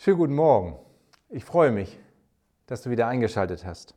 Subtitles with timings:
[0.00, 0.78] Schönen guten Morgen.
[1.28, 1.98] Ich freue mich,
[2.66, 3.96] dass du wieder eingeschaltet hast.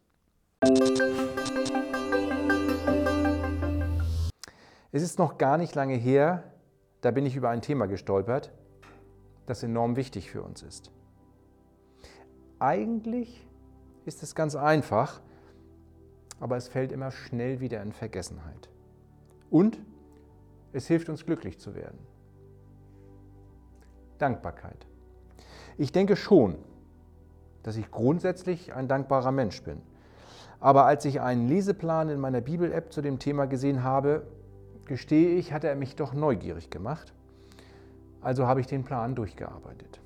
[4.92, 6.44] Es ist noch gar nicht lange her,
[7.02, 8.52] da bin ich über ein Thema gestolpert,
[9.46, 10.92] das enorm wichtig für uns ist.
[12.58, 13.48] Eigentlich
[14.06, 15.22] ist es ganz einfach,
[16.40, 18.72] aber es fällt immer schnell wieder in Vergessenheit.
[19.52, 19.80] Und
[20.74, 22.00] es hilft uns glücklich zu werden.
[24.18, 24.88] Dankbarkeit.
[25.78, 26.56] Ich denke schon,
[27.64, 29.82] dass ich grundsätzlich ein dankbarer Mensch bin.
[30.60, 34.28] Aber als ich einen Leseplan in meiner Bibel-App zu dem Thema gesehen habe,
[34.86, 37.14] gestehe ich, hat er mich doch neugierig gemacht.
[38.22, 40.00] Also habe ich den Plan durchgearbeitet.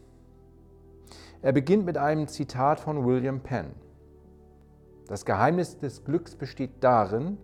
[1.41, 3.71] Er beginnt mit einem Zitat von William Penn.
[5.07, 7.37] Das Geheimnis des Glücks besteht darin,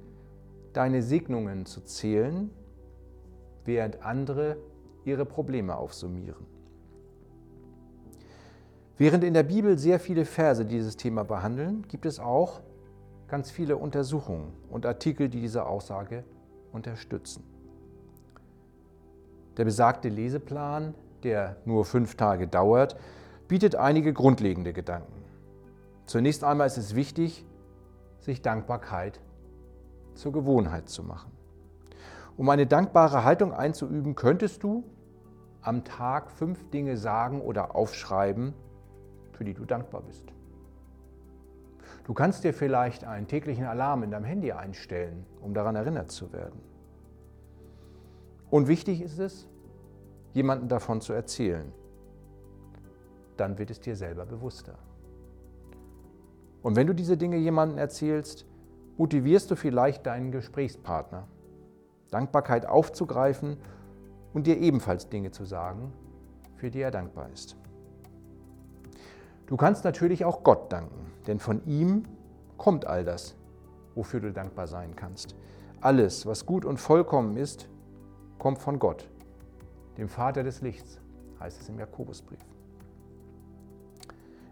[0.74, 2.50] deine Segnungen zu zählen,
[3.66, 4.58] während andere
[5.04, 6.46] ihre Probleme aufsummieren.
[9.02, 12.62] Während in der Bibel sehr viele Verse dieses Thema behandeln, gibt es auch
[13.28, 16.24] ganz viele Untersuchungen und Artikel, die diese Aussage
[16.72, 17.44] unterstützen.
[19.58, 22.96] Der besagte Leseplan, der nur fünf Tage dauert,
[23.48, 25.24] bietet einige grundlegende Gedanken.
[26.06, 27.44] Zunächst einmal ist es wichtig,
[28.20, 29.20] sich Dankbarkeit
[30.14, 31.32] zur Gewohnheit zu machen.
[32.38, 34.84] Um eine dankbare Haltung einzuüben, könntest du
[35.64, 38.54] am Tag fünf Dinge sagen oder aufschreiben,
[39.42, 40.32] für die du dankbar bist.
[42.04, 46.32] Du kannst dir vielleicht einen täglichen Alarm in deinem Handy einstellen, um daran erinnert zu
[46.32, 46.62] werden.
[48.52, 49.48] Und wichtig ist es,
[50.34, 51.74] jemanden davon zu erzählen.
[53.36, 54.78] Dann wird es dir selber bewusster.
[56.62, 58.46] Und wenn du diese Dinge jemandem erzählst,
[58.98, 61.28] motivierst du vielleicht deinen Gesprächspartner,
[62.12, 63.58] Dankbarkeit aufzugreifen
[64.36, 65.92] und dir ebenfalls Dinge zu sagen,
[66.58, 67.58] für die er dankbar ist.
[69.52, 72.06] Du kannst natürlich auch Gott danken, denn von ihm
[72.56, 73.36] kommt all das,
[73.96, 75.36] wofür du dankbar sein kannst.
[75.82, 77.68] Alles, was gut und vollkommen ist,
[78.40, 79.10] kommt von Gott,
[79.98, 81.02] dem Vater des Lichts,
[81.42, 82.40] heißt es im Jakobusbrief.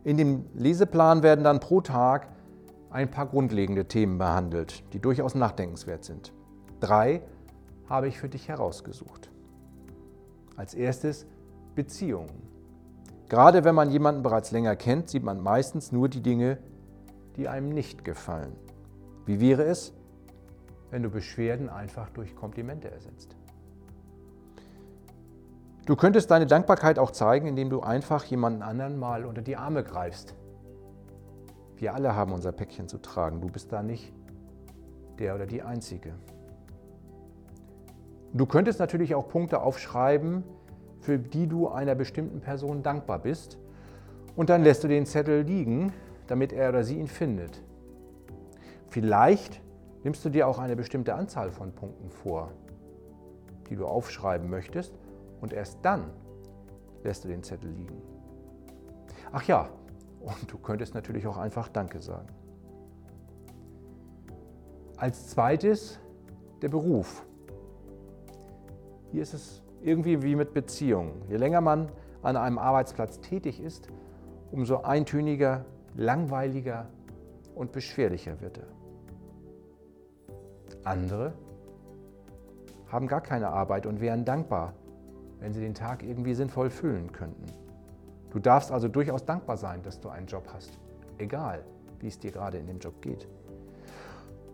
[0.04, 2.28] In dem Leseplan werden dann pro Tag
[2.90, 6.34] ein paar grundlegende Themen behandelt, die durchaus nachdenkenswert sind.
[6.82, 7.22] Drei
[7.88, 9.32] habe ich für dich herausgesucht.
[10.58, 11.26] Als erstes
[11.74, 12.59] Beziehungen.
[13.30, 16.58] Gerade wenn man jemanden bereits länger kennt, sieht man meistens nur die Dinge,
[17.36, 18.56] die einem nicht gefallen.
[19.26, 19.94] Wie wäre es,
[20.90, 23.36] wenn du Beschwerden einfach durch Komplimente ersetzt?
[25.86, 29.84] Du könntest deine Dankbarkeit auch zeigen, indem du einfach jemanden anderen mal unter die Arme
[29.84, 30.36] greifst.
[31.78, 33.42] Wir alle haben unser Päckchen zu tragen.
[33.42, 34.12] Du bist da nicht
[35.20, 36.14] der oder die Einzige.
[38.34, 40.44] Du könntest natürlich auch Punkte aufschreiben,
[41.00, 43.58] für die du einer bestimmten Person dankbar bist.
[44.36, 45.94] Und dann lässt du den Zettel liegen,
[46.28, 47.62] damit er oder sie ihn findet.
[48.88, 49.62] Vielleicht
[50.04, 52.52] nimmst du dir auch eine bestimmte Anzahl von Punkten vor,
[53.70, 54.94] die du aufschreiben möchtest
[55.42, 56.06] und erst dann
[57.04, 58.02] lässt du den Zettel liegen.
[59.32, 59.70] Ach ja,
[60.22, 62.28] und du könntest natürlich auch einfach Danke sagen.
[64.98, 66.00] Als zweites
[66.62, 67.26] der Beruf.
[69.12, 71.22] Hier ist es irgendwie wie mit Beziehungen.
[71.30, 71.90] Je länger man
[72.22, 73.90] an einem Arbeitsplatz tätig ist,
[74.52, 76.88] umso eintöniger, langweiliger
[77.56, 78.68] und beschwerlicher wird er.
[80.84, 81.34] Andere
[82.88, 84.74] haben gar keine Arbeit und wären dankbar,
[85.40, 87.46] wenn sie den Tag irgendwie sinnvoll füllen könnten.
[88.32, 90.80] Du darfst also durchaus dankbar sein, dass du einen Job hast,
[91.18, 91.64] egal
[92.00, 93.28] wie es dir gerade in dem Job geht.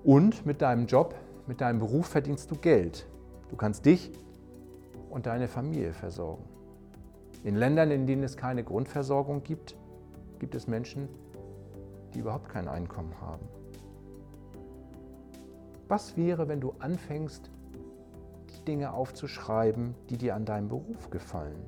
[0.04, 1.16] Und mit deinem Job,
[1.48, 3.08] mit deinem Beruf verdienst du Geld.
[3.50, 4.12] Du kannst dich
[5.16, 6.44] und deine Familie versorgen.
[7.46, 9.78] In Ländern, in denen es keine Grundversorgung gibt,
[10.40, 11.08] gibt es Menschen,
[12.14, 13.48] die überhaupt kein Einkommen haben.
[15.88, 17.50] Was wäre, wenn du anfängst,
[18.68, 21.64] Dinge aufzuschreiben, die dir an deinem Beruf gefallen.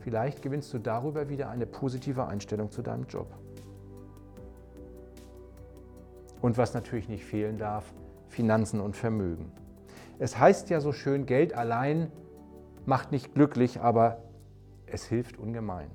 [0.00, 3.32] Vielleicht gewinnst du darüber wieder eine positive Einstellung zu deinem Job.
[6.40, 7.92] Und was natürlich nicht fehlen darf,
[8.28, 9.52] Finanzen und Vermögen.
[10.18, 12.10] Es heißt ja so schön, Geld allein
[12.86, 14.22] macht nicht glücklich, aber
[14.86, 15.90] es hilft ungemein.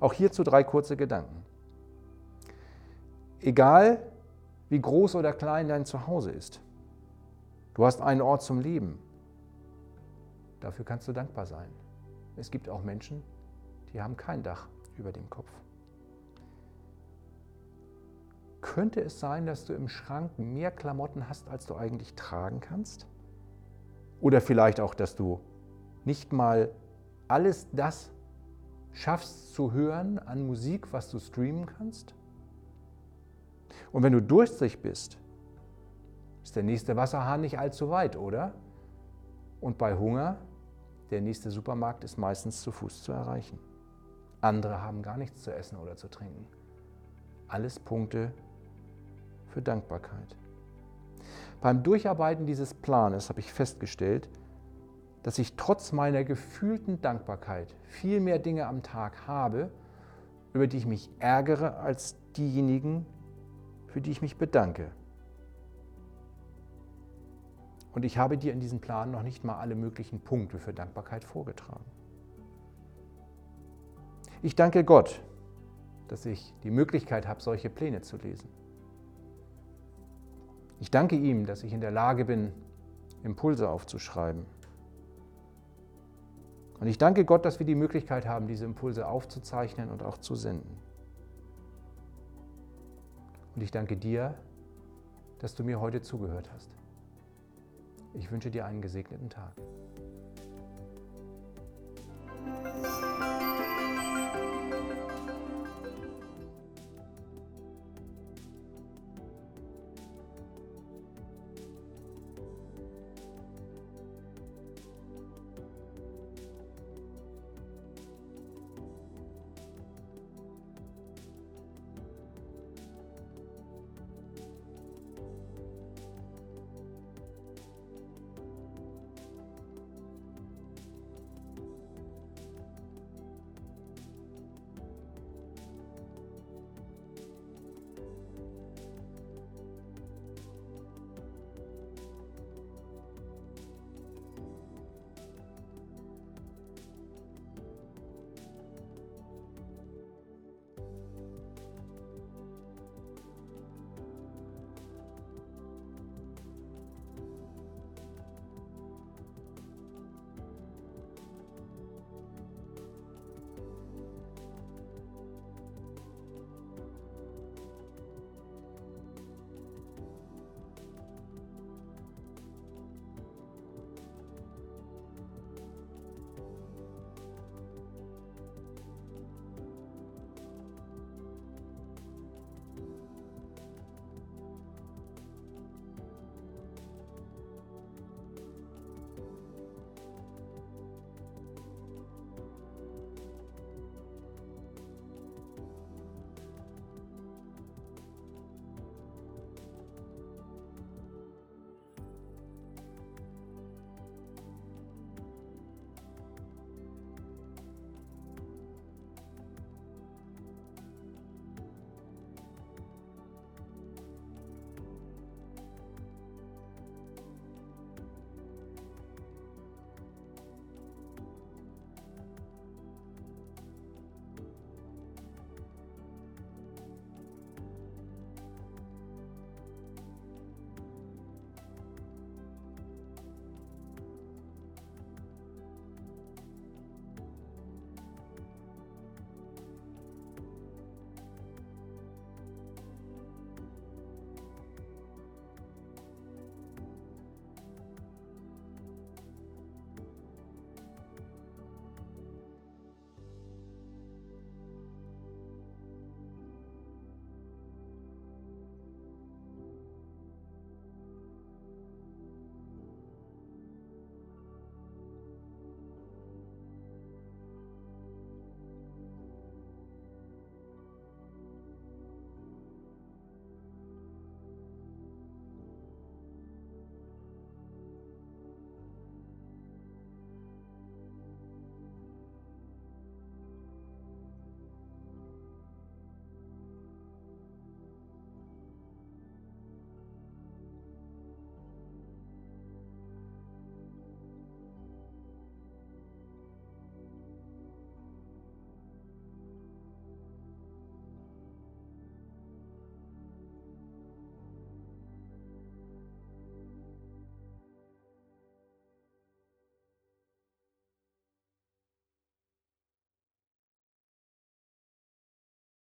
[0.00, 1.44] Auch hierzu drei kurze Gedanken.
[3.40, 4.02] Egal,
[4.68, 6.60] wie groß oder klein dein Zuhause ist,
[7.78, 8.98] Du hast einen Ort zum Leben.
[10.58, 11.68] Dafür kannst du dankbar sein.
[12.34, 13.22] Es gibt auch Menschen,
[13.92, 15.48] die haben kein Dach über dem Kopf.
[18.62, 23.06] Könnte es sein, dass du im Schrank mehr Klamotten hast, als du eigentlich tragen kannst?
[24.20, 25.40] Oder vielleicht auch, dass du
[26.04, 26.70] nicht mal
[27.28, 28.10] alles das,
[28.92, 32.14] schaffst zu hören an Musik, was du streamen kannst.
[33.92, 35.18] Und wenn du durstig bist,
[36.42, 38.54] ist der nächste Wasserhahn nicht allzu weit, oder?
[39.60, 40.38] Und bei Hunger,
[41.10, 43.58] der nächste Supermarkt ist meistens zu Fuß zu erreichen.
[44.40, 46.46] Andere haben gar nichts zu essen oder zu trinken.
[47.48, 48.32] Alles Punkte
[49.48, 50.36] für Dankbarkeit.
[51.60, 54.28] Beim Durcharbeiten dieses Planes habe ich festgestellt,
[55.22, 59.70] dass ich trotz meiner gefühlten Dankbarkeit viel mehr Dinge am Tag habe,
[60.52, 63.04] über die ich mich ärgere, als diejenigen,
[63.88, 64.90] für die ich mich bedanke.
[67.92, 71.24] Und ich habe dir in diesem Plan noch nicht mal alle möglichen Punkte für Dankbarkeit
[71.24, 71.84] vorgetragen.
[74.40, 75.20] Ich danke Gott,
[76.06, 78.48] dass ich die Möglichkeit habe, solche Pläne zu lesen.
[80.80, 82.52] Ich danke ihm, dass ich in der Lage bin,
[83.22, 84.44] Impulse aufzuschreiben.
[86.80, 90.36] Und ich danke Gott, dass wir die Möglichkeit haben, diese Impulse aufzuzeichnen und auch zu
[90.36, 90.78] senden.
[93.56, 94.34] Und ich danke dir,
[95.40, 96.70] dass du mir heute zugehört hast.
[98.14, 99.52] Ich wünsche dir einen gesegneten Tag.